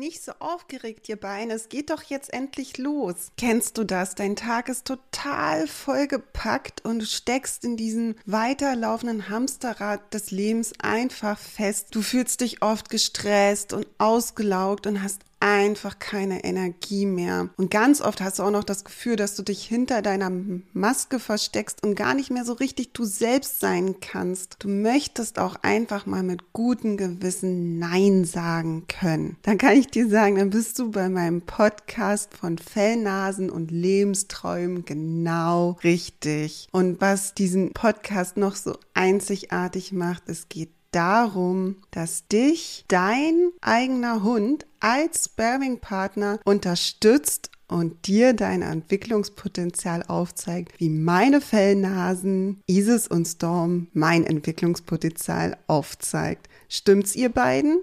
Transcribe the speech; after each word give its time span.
nicht 0.00 0.24
so 0.24 0.32
aufgeregt, 0.38 1.08
ihr 1.10 1.20
Beine. 1.20 1.52
Es 1.52 1.68
geht 1.68 1.90
doch 1.90 2.02
jetzt 2.02 2.32
endlich 2.32 2.78
los. 2.78 3.30
Kennst 3.36 3.76
du 3.76 3.84
das? 3.84 4.14
Dein 4.14 4.34
Tag 4.34 4.70
ist 4.70 4.86
total 4.86 5.68
vollgepackt 5.68 6.84
und 6.86 7.00
du 7.00 7.06
steckst 7.06 7.64
in 7.64 7.76
diesem 7.76 8.16
weiterlaufenden 8.24 9.28
Hamsterrad 9.28 10.12
des 10.14 10.30
Lebens 10.30 10.72
einfach 10.80 11.38
fest. 11.38 11.88
Du 11.92 12.00
fühlst 12.00 12.40
dich 12.40 12.62
oft 12.62 12.88
gestresst 12.88 13.74
und 13.74 13.86
ausgelaugt 13.98 14.86
und 14.86 15.02
hast 15.02 15.20
einfach 15.40 15.98
keine 15.98 16.44
Energie 16.44 17.06
mehr. 17.06 17.48
Und 17.56 17.70
ganz 17.70 18.00
oft 18.00 18.20
hast 18.20 18.38
du 18.38 18.42
auch 18.42 18.50
noch 18.50 18.64
das 18.64 18.84
Gefühl, 18.84 19.16
dass 19.16 19.34
du 19.34 19.42
dich 19.42 19.64
hinter 19.64 20.02
deiner 20.02 20.30
Maske 20.72 21.18
versteckst 21.18 21.82
und 21.82 21.94
gar 21.94 22.14
nicht 22.14 22.30
mehr 22.30 22.44
so 22.44 22.52
richtig 22.52 22.92
du 22.92 23.04
selbst 23.04 23.60
sein 23.60 23.96
kannst. 24.00 24.56
Du 24.60 24.68
möchtest 24.68 25.38
auch 25.38 25.56
einfach 25.62 26.06
mal 26.06 26.22
mit 26.22 26.52
gutem 26.52 26.96
Gewissen 26.96 27.78
Nein 27.78 28.24
sagen 28.24 28.84
können. 28.86 29.36
Dann 29.42 29.58
kann 29.58 29.76
ich 29.76 29.88
dir 29.88 30.08
sagen, 30.08 30.36
dann 30.36 30.50
bist 30.50 30.78
du 30.78 30.90
bei 30.90 31.08
meinem 31.08 31.42
Podcast 31.42 32.34
von 32.34 32.58
Fellnasen 32.58 33.50
und 33.50 33.70
Lebensträumen 33.70 34.84
genau 34.84 35.78
richtig. 35.82 36.68
Und 36.70 37.00
was 37.00 37.34
diesen 37.34 37.72
Podcast 37.72 38.36
noch 38.36 38.56
so 38.56 38.76
einzigartig 38.94 39.92
macht, 39.92 40.24
es 40.28 40.48
geht 40.48 40.70
darum, 40.90 41.76
dass 41.90 42.26
dich 42.28 42.84
dein 42.88 43.50
eigener 43.60 44.22
Hund 44.22 44.66
als 44.80 45.26
Sparring-Partner 45.26 46.40
unterstützt 46.44 47.50
und 47.68 48.06
dir 48.06 48.32
dein 48.32 48.62
Entwicklungspotenzial 48.62 50.02
aufzeigt, 50.02 50.78
wie 50.78 50.90
meine 50.90 51.40
Fellnasen, 51.40 52.60
Isis 52.66 53.06
und 53.06 53.26
Storm 53.26 53.86
mein 53.92 54.24
Entwicklungspotenzial 54.24 55.56
aufzeigt. 55.66 56.48
Stimmt's 56.68 57.14
ihr 57.14 57.28
beiden? 57.28 57.80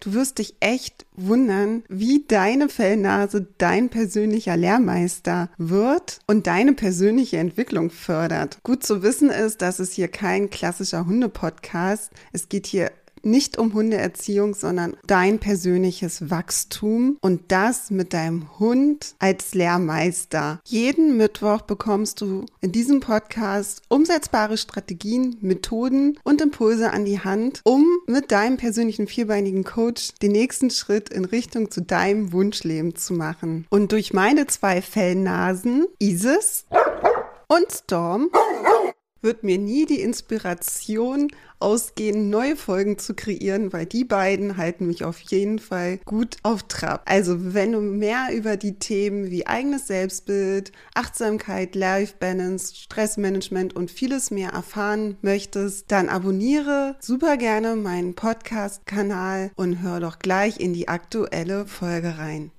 Du 0.00 0.14
wirst 0.14 0.38
dich 0.38 0.54
echt 0.60 1.04
wundern, 1.14 1.82
wie 1.88 2.24
deine 2.26 2.70
Fellnase 2.70 3.46
dein 3.58 3.90
persönlicher 3.90 4.56
Lehrmeister 4.56 5.50
wird 5.58 6.20
und 6.26 6.46
deine 6.46 6.72
persönliche 6.72 7.36
Entwicklung 7.36 7.90
fördert. 7.90 8.58
Gut 8.62 8.82
zu 8.82 9.02
wissen 9.02 9.28
ist, 9.28 9.60
dass 9.60 9.78
es 9.78 9.92
hier 9.92 10.08
kein 10.08 10.48
klassischer 10.48 11.04
Hunde-Podcast. 11.04 12.10
Es 12.32 12.48
geht 12.48 12.66
hier 12.66 12.90
nicht 13.24 13.58
um 13.58 13.74
Hundeerziehung, 13.74 14.54
sondern 14.54 14.96
dein 15.06 15.38
persönliches 15.38 16.30
Wachstum 16.30 17.16
und 17.20 17.42
das 17.48 17.90
mit 17.90 18.12
deinem 18.12 18.58
Hund 18.58 19.14
als 19.18 19.54
Lehrmeister. 19.54 20.60
Jeden 20.64 21.16
Mittwoch 21.16 21.62
bekommst 21.62 22.20
du 22.20 22.46
in 22.60 22.72
diesem 22.72 23.00
Podcast 23.00 23.82
umsetzbare 23.88 24.56
Strategien, 24.56 25.36
Methoden 25.40 26.18
und 26.24 26.40
Impulse 26.40 26.92
an 26.92 27.04
die 27.04 27.20
Hand, 27.20 27.60
um 27.64 27.86
mit 28.06 28.30
deinem 28.30 28.56
persönlichen 28.56 29.06
vierbeinigen 29.06 29.64
Coach 29.64 30.12
den 30.22 30.32
nächsten 30.32 30.70
Schritt 30.70 31.08
in 31.08 31.24
Richtung 31.24 31.70
zu 31.70 31.82
deinem 31.82 32.32
Wunschleben 32.32 32.94
zu 32.96 33.14
machen. 33.14 33.66
Und 33.70 33.92
durch 33.92 34.12
meine 34.12 34.46
zwei 34.46 34.82
Fellnasen, 34.82 35.86
Isis 35.98 36.64
und 37.48 37.66
Storm, 37.72 38.30
wird 39.22 39.44
mir 39.44 39.58
nie 39.58 39.86
die 39.86 40.00
Inspiration 40.00 41.28
ausgehen, 41.60 42.30
neue 42.30 42.56
Folgen 42.56 42.98
zu 42.98 43.14
kreieren, 43.14 43.72
weil 43.72 43.86
die 43.86 44.04
beiden 44.04 44.56
halten 44.56 44.86
mich 44.86 45.04
auf 45.04 45.20
jeden 45.20 45.58
Fall 45.58 45.98
gut 46.04 46.38
auf 46.42 46.62
Trab. 46.64 47.02
Also 47.04 47.54
wenn 47.54 47.72
du 47.72 47.80
mehr 47.80 48.28
über 48.32 48.56
die 48.56 48.78
Themen 48.78 49.30
wie 49.30 49.46
eigenes 49.46 49.86
Selbstbild, 49.86 50.72
Achtsamkeit, 50.94 51.74
Life 51.74 52.14
Balance, 52.18 52.74
Stressmanagement 52.74 53.76
und 53.76 53.90
vieles 53.90 54.30
mehr 54.30 54.50
erfahren 54.50 55.16
möchtest, 55.20 55.92
dann 55.92 56.08
abonniere 56.08 56.96
super 57.00 57.36
gerne 57.36 57.76
meinen 57.76 58.14
Podcast-Kanal 58.14 59.50
und 59.54 59.82
hör 59.82 60.00
doch 60.00 60.18
gleich 60.18 60.58
in 60.58 60.72
die 60.72 60.88
aktuelle 60.88 61.66
Folge 61.66 62.16
rein. 62.18 62.50